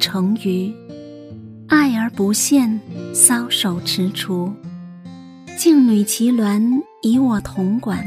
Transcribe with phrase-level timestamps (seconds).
[0.00, 0.72] 成鱼。
[1.68, 2.80] 爱而不现，
[3.14, 4.50] 搔首踟蹰。
[5.56, 8.04] 静女其鸾，以我铜管。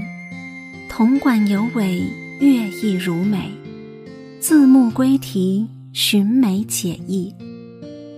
[0.89, 2.03] 铜管有尾，
[2.39, 3.51] 乐亦如美。
[4.39, 7.33] 自牧归啼，寻美且意。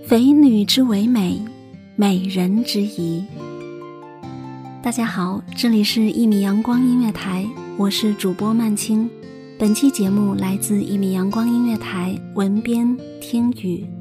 [0.04, 1.40] 肥女之为美，
[1.96, 3.24] 美人之宜。
[4.82, 7.46] 大家好，这里是一米阳光音乐台，
[7.76, 9.08] 我是主播曼青。
[9.58, 13.95] 本期节目来自一米阳光音乐台，文编听雨。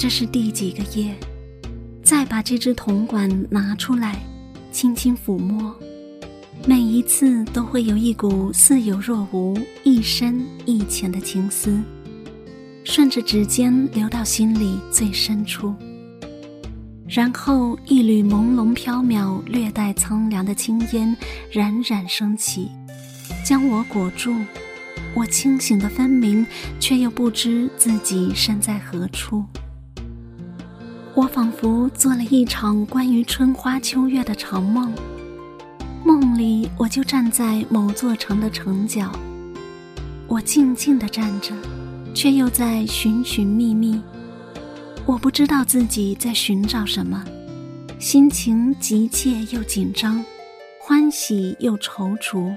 [0.00, 1.14] 这是第几个夜，
[2.02, 4.18] 再把这只铜管拿出来，
[4.72, 5.76] 轻轻抚摸，
[6.66, 11.78] 每一次都会有一股似有若无、一深一浅的情思，
[12.82, 15.74] 顺着指尖流到心里最深处。
[17.06, 21.14] 然后一缕朦胧飘渺、略带苍凉的青烟
[21.52, 22.70] 冉冉升起，
[23.44, 24.34] 将我裹住。
[25.14, 26.46] 我清醒的分明，
[26.78, 29.44] 却又不知自己身在何处。
[31.12, 34.92] 我仿佛做了一场关于春花秋月的长梦，
[36.04, 39.10] 梦里我就站在某座城的城角，
[40.28, 41.52] 我静静地站着，
[42.14, 44.00] 却又在寻寻觅觅。
[45.04, 47.24] 我不知道自己在寻找什么，
[47.98, 50.24] 心情急切又紧张，
[50.78, 52.54] 欢喜又踌躇。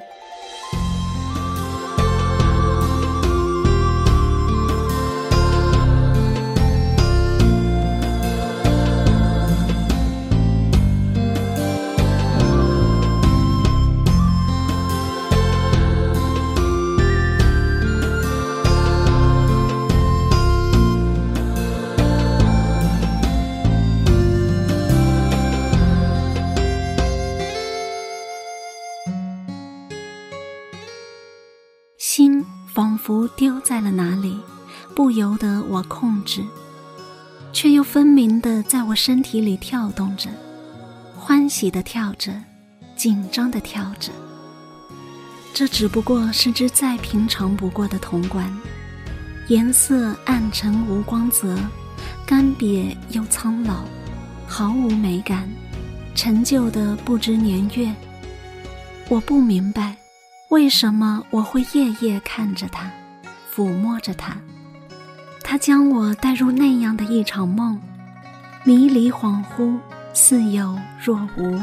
[33.03, 34.39] 仿佛丢在了哪里，
[34.95, 36.41] 不由得我控制，
[37.51, 40.29] 却又分明的在我身体里跳动着，
[41.13, 42.31] 欢喜的跳着，
[42.95, 44.09] 紧张的跳着。
[45.53, 48.49] 这只不过是只再平常不过的铜管，
[49.49, 51.57] 颜色暗沉无光泽，
[52.25, 53.83] 干瘪又苍老，
[54.47, 55.49] 毫无美感，
[56.15, 57.93] 陈旧的不知年月。
[59.09, 59.93] 我不明白，
[60.53, 62.87] 为什么我会夜夜看着它，
[63.51, 64.37] 抚摸着它。
[65.43, 67.81] 它将我带入那样的一场梦，
[68.63, 69.75] 迷离恍惚，
[70.13, 71.59] 似有若无。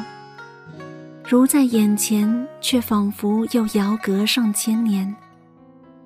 [1.25, 5.15] 如在眼前，却仿佛又遥隔上千年。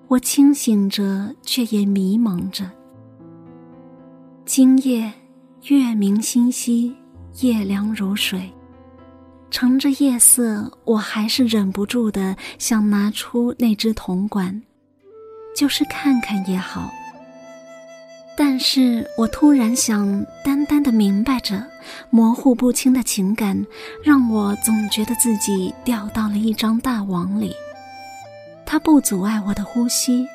[0.06, 2.70] 我清醒着，却也迷蒙着。
[4.44, 5.10] 今夜
[5.68, 6.94] 月明星稀，
[7.40, 8.52] 夜凉如水。
[9.54, 14.60] 乘着夜色，我还是忍不住的想拿出那只铜管，
[15.56, 16.92] 就是看看也好。
[18.36, 21.64] 但是我突然想，单单的明白着，
[22.10, 23.64] 模糊不清的情感，
[24.02, 27.54] 让我总觉得自己掉到了一张大网里。
[28.66, 30.26] 它不阻碍我的呼吸，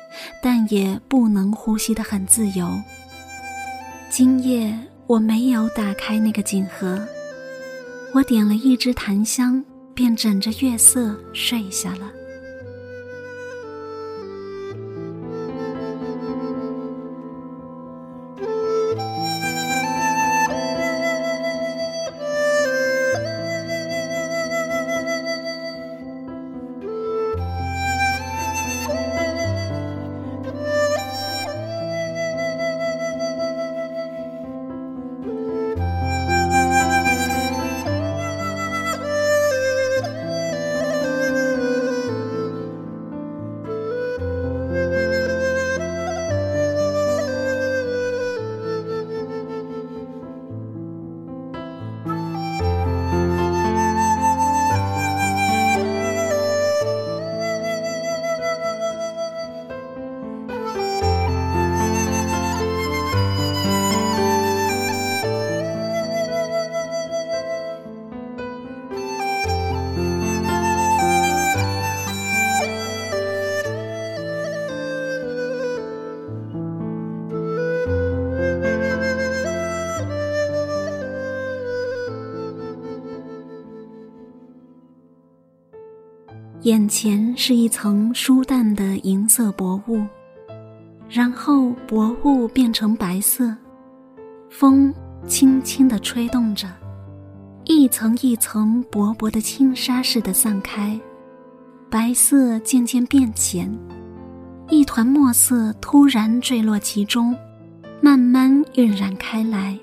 [0.42, 2.66] 但也不能呼吸得很自由。
[4.08, 4.74] 今夜
[5.06, 7.06] 我没有打开那个锦盒，
[8.12, 9.64] 我点了一支檀香，
[9.94, 12.19] 便枕着月色睡下了。
[86.62, 90.04] 眼前是一层疏淡的银色薄雾，
[91.08, 93.56] 然后薄雾变成白色，
[94.50, 94.92] 风
[95.26, 96.68] 轻轻地吹动着，
[97.64, 101.00] 一层一层薄薄的轻纱似的散开，
[101.88, 103.74] 白色渐渐变浅，
[104.68, 107.34] 一团墨色突然坠落其中，
[108.02, 109.78] 慢慢晕染开来，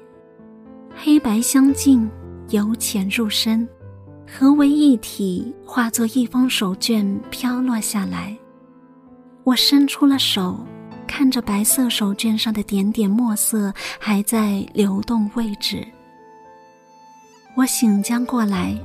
[0.95, 2.07] 黑白相近，
[2.49, 3.67] 由浅入深。
[4.29, 8.35] 合为一体，化作一封手绢飘落下来。
[9.43, 10.59] 我伸出了手，
[11.07, 15.87] 看着白色手绢上的点点墨色还在流动位置。
[17.55, 18.77] 我醒将过来，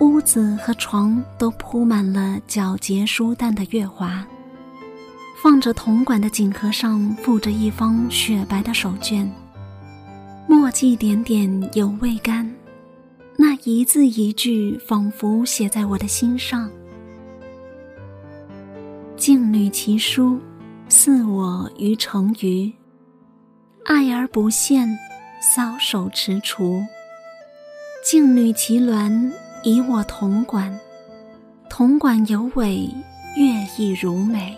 [0.00, 4.26] 屋子和床都铺满了皎洁舒淡的月华。
[5.42, 9.28] 放着铜管的锦盒上附着一方雪白的手绢，
[10.48, 12.50] 墨迹点点犹未干。
[13.36, 16.70] 那一字一句，仿佛写在我的心上。
[19.16, 20.38] 静女其书，
[20.88, 22.72] 似我于成鱼。
[23.84, 24.88] 爱而不现，
[25.42, 26.84] 搔首踟蹰。
[28.04, 29.32] 静女其鸾，
[29.64, 30.78] 以我铜管。
[31.68, 32.88] 铜管有尾，
[33.36, 34.56] 乐意如美。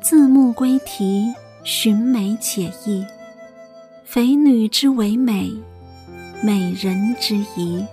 [0.00, 1.30] 字目归题，
[1.62, 3.04] 寻美且意。
[4.04, 5.52] 肥女之为美。
[6.42, 7.84] 美人之仪。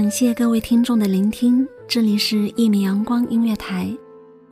[0.00, 3.86] 感谢各位听众的聆听，这里是《一米阳光音乐台》，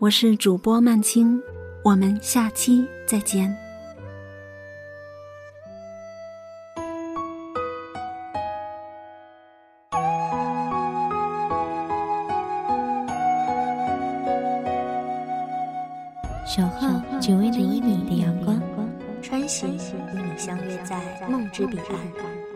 [0.00, 1.40] 我是主播曼青，
[1.84, 3.56] 我们下期再见。
[16.44, 16.88] 守候
[17.20, 18.60] 只为那一米的阳光，
[19.22, 22.55] 穿行与你相约在梦之彼岸。